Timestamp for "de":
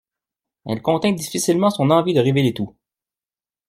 2.15-2.19